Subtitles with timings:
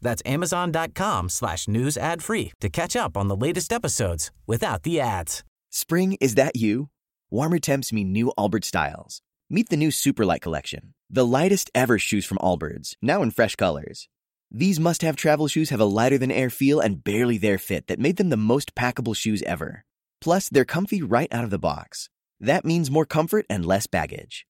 [0.00, 5.00] That's amazon.com slash news ad free to catch up on the latest episodes without the
[5.00, 5.44] ads.
[5.70, 6.88] Spring, is that you?
[7.30, 9.20] Warmer temps mean new Albert styles.
[9.50, 14.08] Meet the new Superlight Collection, the lightest ever shoes from Allbirds, now in fresh colors.
[14.50, 17.86] These must have travel shoes have a lighter than air feel and barely there fit
[17.86, 19.84] that made them the most packable shoes ever.
[20.20, 22.08] Plus, they're comfy right out of the box.
[22.40, 24.46] That means more comfort and less baggage.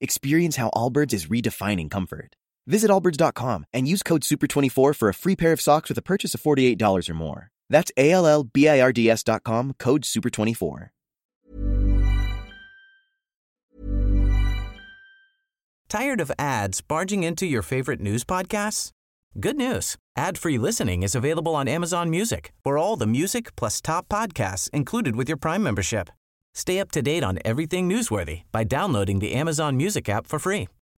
[0.00, 2.36] Experience how Allbirds is redefining comfort.
[2.66, 6.34] Visit allbirds.com and use code SUPER24 for a free pair of socks with a purchase
[6.34, 7.50] of $48 or more.
[7.68, 10.88] That's A L L B I R D S.com, code SUPER24.
[15.88, 18.90] Tired of ads barging into your favorite news podcasts?
[19.38, 19.96] Good news.
[20.16, 22.52] Ad-free listening is available on Amazon Music.
[22.64, 26.08] For all the music plus top podcasts included with your Prime membership.
[26.52, 30.68] Stay up to date on everything newsworthy by downloading the Amazon Music app for free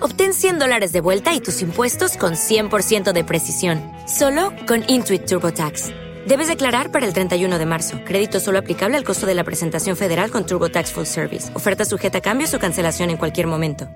[0.00, 5.26] Obtén 100 dólares de vuelta y tus impuestos con 100% de precisión, solo con Intuit
[5.26, 5.88] TurboTax.
[6.26, 7.98] Debes declarar para el 31 de marzo.
[8.06, 11.54] Crédito solo aplicable al costo de la presentación federal con TurboTax Full Service.
[11.54, 13.88] Oferta sujeta a cambios o cancelación en cualquier momento.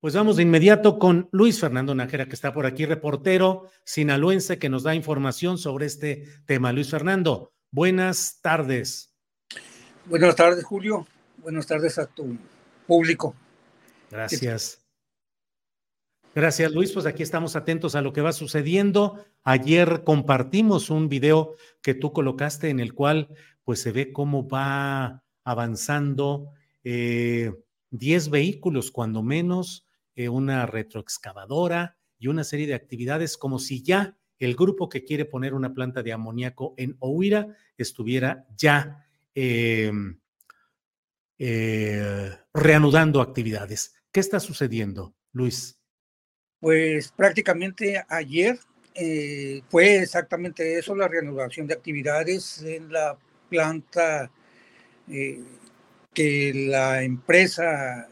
[0.00, 4.70] Pues vamos de inmediato con Luis Fernando Nájera, que está por aquí, reportero sinaloense, que
[4.70, 6.72] nos da información sobre este tema.
[6.72, 9.14] Luis Fernando, buenas tardes.
[10.06, 11.06] Buenas tardes, Julio.
[11.38, 12.36] Buenas tardes a tu
[12.90, 13.36] público.
[14.10, 14.84] Gracias.
[16.34, 16.90] Gracias, Luis.
[16.90, 19.24] Pues aquí estamos atentos a lo que va sucediendo.
[19.44, 23.28] Ayer compartimos un video que tú colocaste en el cual
[23.62, 26.50] pues se ve cómo va avanzando
[26.82, 27.52] eh,
[27.90, 29.86] 10 vehículos, cuando menos,
[30.16, 35.26] eh, una retroexcavadora y una serie de actividades como si ya el grupo que quiere
[35.26, 39.06] poner una planta de amoníaco en Ohuira estuviera ya
[39.36, 39.92] eh,
[41.42, 43.94] eh, reanudando actividades.
[44.12, 45.78] ¿Qué está sucediendo, Luis?
[46.60, 48.58] Pues prácticamente ayer
[48.94, 53.16] eh, fue exactamente eso, la reanudación de actividades en la
[53.48, 54.30] planta
[55.08, 55.42] eh,
[56.12, 58.06] que la empresa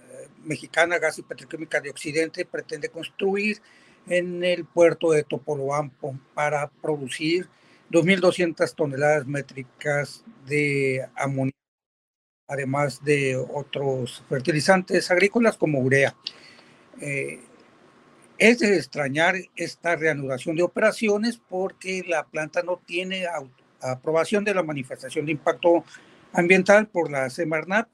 [0.45, 3.61] mexicana Gas y Petroquímica de Occidente pretende construir
[4.07, 7.47] en el puerto de Topolobampo para producir
[7.91, 11.58] 2.200 toneladas métricas de amoníaco
[12.49, 16.17] además de otros fertilizantes agrícolas como urea.
[17.01, 17.41] Eh,
[18.39, 23.27] es de extrañar esta reanudación de operaciones porque la planta no tiene
[23.81, 25.85] aprobación de la manifestación de impacto
[26.33, 27.89] ambiental por la Semarnat.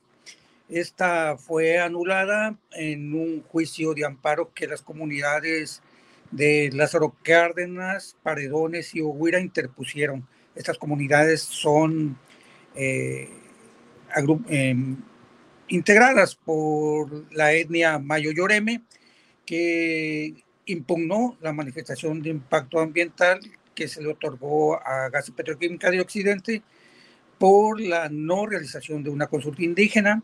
[0.68, 5.82] Esta fue anulada en un juicio de amparo que las comunidades
[6.30, 10.26] de Lázaro Cárdenas, Paredones y Oguira interpusieron.
[10.54, 12.18] Estas comunidades son
[12.74, 13.30] eh,
[15.68, 18.82] integradas por la etnia Mayo Yoreme,
[19.46, 23.40] que impugnó la manifestación de impacto ambiental
[23.74, 26.62] que se le otorgó a Gas Petroquímica de Occidente
[27.38, 30.22] por la no realización de una consulta indígena.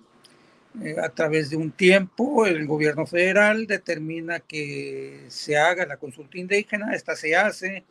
[0.83, 6.39] Eh, a través de un tiempo, el gobierno federal determina que se haga la consulta
[6.39, 6.95] indígena.
[6.95, 7.85] Esta se hace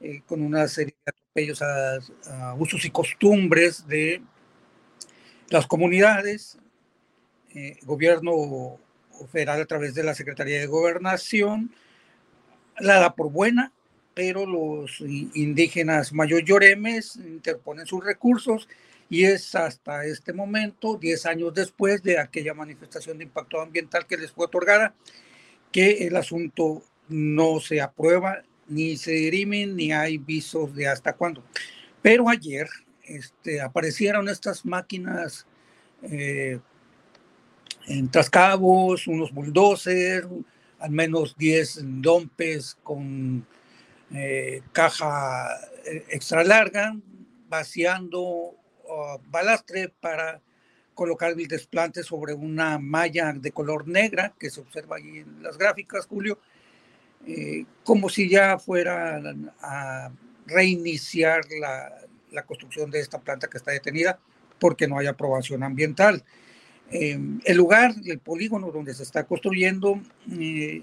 [0.00, 4.22] eh, con una serie de atropellos a usos y costumbres de
[5.50, 6.58] las comunidades,
[7.54, 8.78] eh, gobierno
[9.30, 11.72] federal a través de la Secretaría de Gobernación,
[12.78, 13.72] la da por buena,
[14.14, 18.68] pero los indígenas mayoyoremes interponen sus recursos
[19.08, 24.16] y es hasta este momento, 10 años después de aquella manifestación de impacto ambiental que
[24.16, 24.94] les fue otorgada,
[25.72, 31.42] que el asunto no se aprueba, ni se dirimen, ni hay visos de hasta cuándo.
[32.00, 32.68] Pero ayer,
[33.10, 35.46] este, aparecieron estas máquinas
[36.02, 36.60] eh,
[37.86, 40.28] en Trascabos, unos bulldozers,
[40.78, 43.44] al menos 10 dompes con
[44.14, 45.48] eh, caja
[45.84, 46.96] eh, extra larga,
[47.48, 48.54] vaciando
[49.28, 50.40] balastre para
[50.94, 55.56] colocar el desplante sobre una malla de color negra que se observa ahí en las
[55.56, 56.40] gráficas, Julio,
[57.84, 59.22] como si ya fuera
[59.62, 60.10] a
[60.44, 62.00] reiniciar la,
[62.32, 64.18] la, construcción de esta planta que está detenida
[64.58, 66.22] porque no hay aprobación ambiental.
[66.90, 70.00] Eh, el lugar, el polígono donde se está construyendo,
[70.32, 70.82] eh,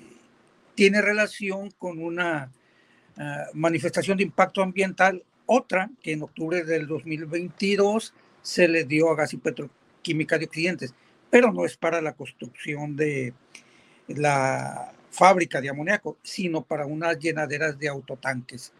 [0.75, 2.51] tiene relación con una
[3.17, 9.15] ah, manifestación de impacto ambiental, otra que en octubre del 2022 se le dio a
[9.15, 10.94] Gas y Petroquímica de Occidentes,
[11.29, 13.33] pero no es para la construcción de
[14.07, 18.71] la fábrica de amoníaco, sino para unas llenaderas de autotanques.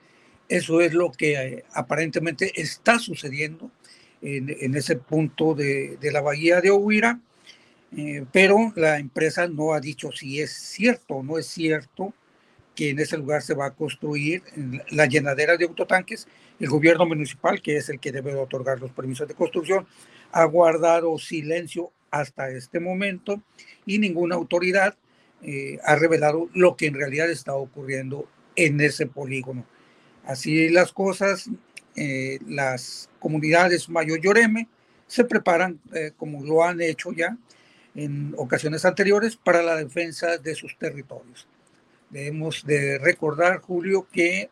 [0.50, 3.70] Eso es lo que eh, aparentemente está sucediendo
[4.22, 7.20] en, ese punto de, la bahía de Ohuira,
[7.96, 12.14] eh, pero la empresa no ha dicho si es cierto o no es cierto
[12.76, 14.44] que en ese lugar se va a construir
[14.92, 16.28] la llenadera de autotanques.
[16.60, 19.88] El gobierno municipal, que es el que debe otorgar los permisos de construcción,
[20.32, 23.42] ha guardado silencio hasta este momento
[23.86, 24.96] y ninguna autoridad
[25.42, 29.66] eh, ha revelado lo que en realidad está ocurriendo en ese polígono.
[30.28, 31.50] Así las cosas,
[31.96, 34.68] eh, las comunidades Mayo Lloreme
[35.08, 37.38] se preparan, eh, como lo han hecho ya
[37.96, 41.48] en ocasiones anteriores, para la defensa de sus territorios.
[42.10, 44.50] Debemos de recordar, Julio, que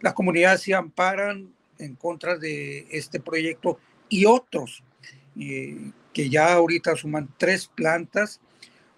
[0.00, 4.84] las comunidades se amparan en contra de este proyecto y otros
[5.40, 8.40] eh, que ya ahorita suman tres plantas,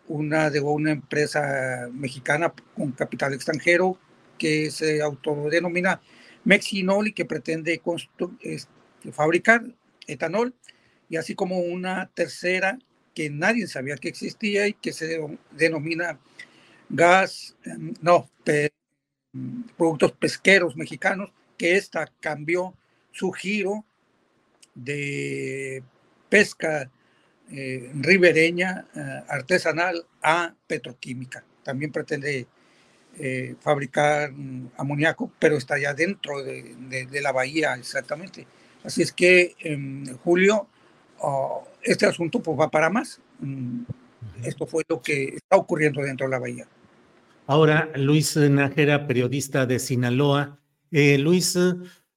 [0.07, 3.99] una de una empresa mexicana con capital extranjero
[4.37, 6.01] que se autodenomina
[6.49, 7.83] Mexinol y que pretende
[8.41, 9.67] este, fabricar
[10.07, 10.55] etanol,
[11.11, 12.79] y así como una tercera
[13.15, 16.19] que nadie sabía que existía y que se denomina
[16.89, 18.31] gas, em, no,
[19.77, 22.75] productos pesqueros mexicanos, que esta cambió
[23.13, 23.85] su giro
[24.75, 25.83] de
[26.31, 26.91] pesca
[27.51, 31.45] eh, ribereña eh, artesanal a petroquímica.
[31.63, 32.47] También pretende
[33.19, 38.47] eh, fabricar mm, amoníaco, pero está ya dentro de, la bahía exactamente.
[38.85, 40.67] Así es que en julio
[41.21, 43.21] oh, este asunto pues, va para más.
[43.41, 43.83] Mm,
[44.45, 46.67] esto fue lo que está ocurriendo dentro de la bahía.
[47.47, 50.59] Ahora, Luis Nájera, periodista de Sinaloa.
[50.91, 51.59] Eh, Luis,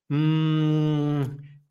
[0.10, 1.22] mm,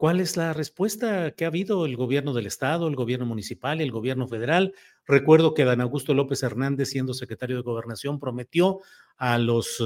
[0.00, 3.90] ¿Cuál es la respuesta que ha habido el gobierno del estado, el gobierno municipal, el
[3.90, 4.72] gobierno federal?
[5.04, 8.80] Recuerdo que Dan Augusto López Hernández, siendo secretario de Gobernación, prometió
[9.18, 9.76] a los,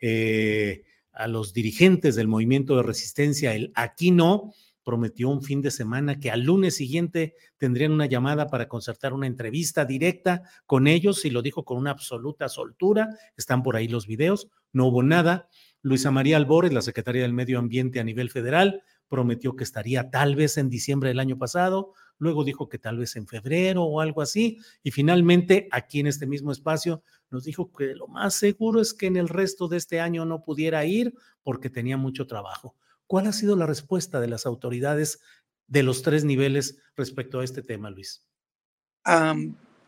[0.00, 4.54] eh, a los dirigentes del movimiento de resistencia, el aquí no,
[4.84, 9.26] prometió un fin de semana que al lunes siguiente tendrían una llamada para concertar una
[9.26, 13.18] entrevista directa con ellos y lo dijo con una absoluta soltura.
[13.36, 15.50] Están por ahí los videos, no hubo nada.
[15.82, 18.82] Luisa María Albores, la secretaria del Medio Ambiente a nivel federal,
[19.12, 23.14] prometió que estaría tal vez en diciembre del año pasado, luego dijo que tal vez
[23.16, 27.94] en febrero o algo así, y finalmente aquí en este mismo espacio nos dijo que
[27.94, 31.12] lo más seguro es que en el resto de este año no pudiera ir
[31.42, 32.74] porque tenía mucho trabajo.
[33.06, 35.20] ¿Cuál ha sido la respuesta de las autoridades
[35.66, 38.26] de los tres niveles respecto a este tema, Luis?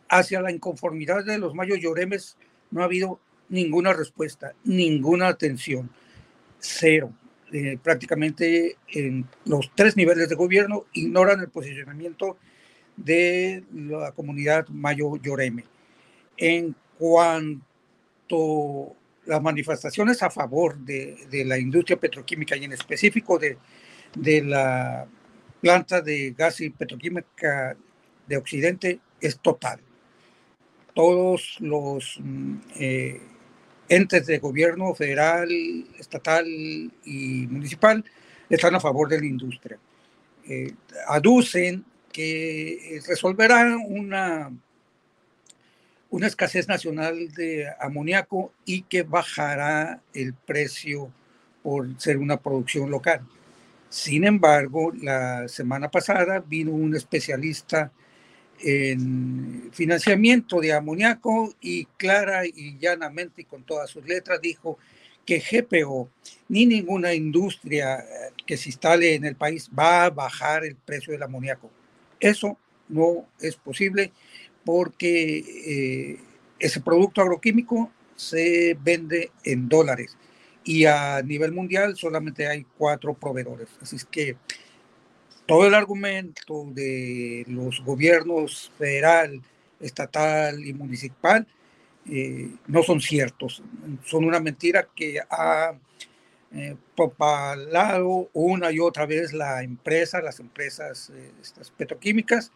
[0.07, 2.37] hacia la inconformidad de los mayos lloremes
[2.69, 3.19] no ha habido
[3.49, 5.89] ninguna respuesta, ninguna atención,
[6.59, 7.11] cero
[7.53, 12.37] eh, prácticamente en los tres niveles de gobierno ignoran el posicionamiento
[12.97, 15.63] de la comunidad Mayo Lloreme.
[16.37, 23.57] En cuanto las manifestaciones a favor de, de, la industria petroquímica y en específico de,
[24.15, 25.07] de la
[25.61, 27.75] planta de gas y petroquímica
[28.27, 29.79] de Occidente es total.
[30.93, 33.21] Todos los mm, eh,
[33.89, 35.49] entes de gobierno federal,
[35.99, 38.03] estatal y municipal
[38.49, 39.77] están a favor de la industria.
[40.47, 40.73] Eh,
[41.07, 44.51] aducen que resolverán una,
[46.09, 51.11] una escasez nacional de amoníaco y que bajará el precio
[51.63, 53.21] por ser una producción local.
[53.89, 57.91] Sin embargo, la semana pasada vino un especialista
[58.61, 64.77] en financiamiento de amoníaco y clara y llanamente y con todas sus letras dijo
[65.25, 66.09] que GPO
[66.49, 68.05] ni ninguna industria
[68.45, 71.69] que se instale en el país va a bajar el precio del amoníaco.
[72.19, 72.57] Eso
[72.87, 74.11] no es posible
[74.63, 76.19] porque eh,
[76.59, 80.15] ese producto agroquímico se vende en dólares
[80.63, 83.69] y a nivel mundial solamente hay cuatro proveedores.
[83.81, 84.37] Así es que
[85.45, 89.41] todo el argumento de los gobiernos federal,
[89.79, 91.45] estatal y municipal
[92.09, 93.63] eh, no son ciertos,
[94.03, 95.73] son una mentira que ha
[96.53, 102.51] eh, propalado una y otra vez la empresa, las empresas eh, estas petroquímicas,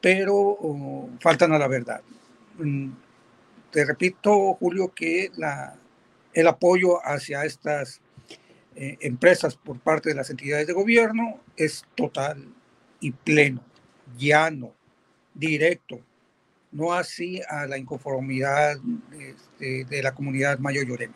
[0.00, 2.00] pero oh, faltan a la verdad.
[2.58, 2.90] Mm,
[3.70, 5.30] te repito, Julio, que
[6.32, 8.00] el apoyo hacia estas
[8.76, 12.46] eh, empresas por parte de las entidades de gobierno es total
[13.00, 13.62] y pleno,
[14.18, 14.74] llano,
[15.34, 16.00] directo,
[16.72, 18.76] no así a la inconformidad
[19.58, 21.14] de, de la comunidad mayor lloreme.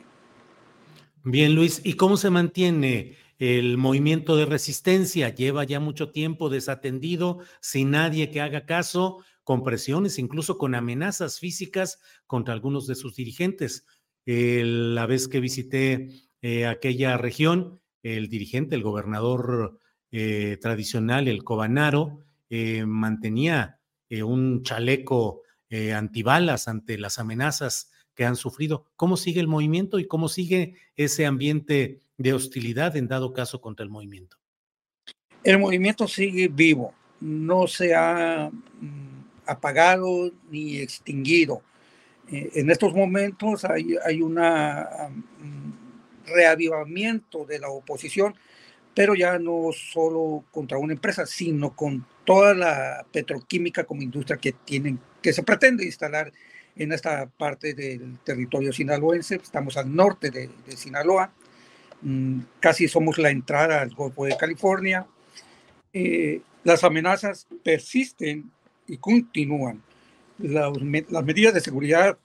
[1.22, 5.28] Bien, Luis, ¿y cómo se mantiene el movimiento de resistencia?
[5.28, 11.38] Lleva ya mucho tiempo desatendido, sin nadie que haga caso, con presiones, incluso con amenazas
[11.38, 13.84] físicas contra algunos de sus dirigentes.
[14.24, 16.08] la vez que visité
[16.42, 19.78] eh, aquella región, el dirigente, el gobernador
[20.10, 23.78] eh, tradicional, el Cobanaro, eh, mantenía
[24.24, 25.42] un chaleco
[25.94, 28.86] antibalas ante las amenazas que han sufrido.
[28.96, 33.84] ¿Cómo sigue el movimiento y cómo sigue ese ambiente de hostilidad en dado caso contra
[33.84, 34.36] el movimiento?
[35.44, 41.62] El movimiento sigue vivo, no se ha mm, apagado ni extinguido.
[42.26, 45.79] En estos momentos hay, hay un mm,
[46.26, 48.34] reavivamiento de la oposición,
[48.94, 54.52] pero ya no solo contra una empresa, sino con toda la petroquímica como industria que
[54.52, 56.32] tienen, que se pretende instalar
[56.76, 59.36] en esta parte del territorio sinaloense.
[59.36, 61.32] Estamos al norte de, Sinaloa,
[62.02, 65.06] mm, casi somos la entrada al Golfo de California.
[65.92, 68.50] Eh, las amenazas persisten
[68.86, 69.82] y continúan.
[70.38, 70.72] Las,
[71.10, 72.18] las, medidas de seguridad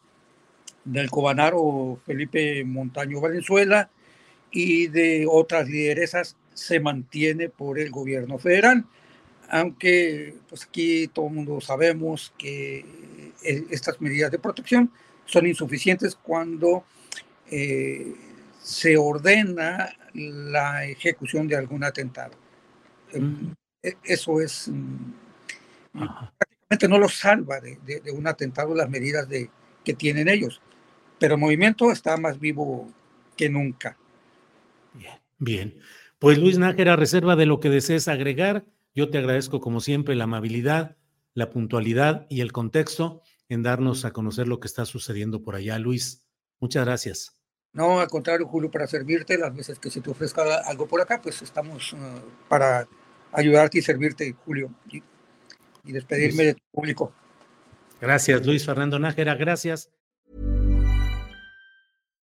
[0.85, 3.89] del cobanaro Felipe Montaño Valenzuela
[4.51, 8.85] y de otras lideresas se mantiene por el gobierno federal,
[9.49, 12.85] aunque pues aquí todo el mundo sabemos que
[13.43, 14.91] eh, estas medidas de protección
[15.25, 16.85] son insuficientes cuando
[17.51, 18.13] eh,
[18.61, 22.33] se ordena la ejecución de algún atentado.
[23.11, 25.11] Em, e, eso es mm,
[26.37, 29.49] prácticamente no los salva de, un atentado las medidas de,
[29.83, 30.61] que tienen ellos,
[31.19, 32.87] pero el movimiento está más vivo
[33.35, 33.97] que nunca.
[34.93, 35.79] Bien, bien.
[36.19, 38.65] Pues Luis Nájera, reserva de lo que desees agregar.
[38.93, 40.95] Yo te agradezco como siempre la amabilidad,
[41.33, 45.77] la puntualidad y el contexto en darnos a conocer lo que está sucediendo por allá.
[45.77, 46.25] Luis,
[46.59, 47.37] muchas gracias.
[47.73, 51.21] No, al contrario, Julio, para servirte las veces que se te ofrezca algo por acá,
[51.21, 51.97] pues estamos uh,
[52.47, 52.87] para
[53.33, 55.03] ayudarte y servirte, Julio, y,
[55.83, 56.47] y despedirme Luis.
[56.47, 57.13] de tu público.
[57.99, 59.89] Gracias, Luis Fernando Nájera, gracias.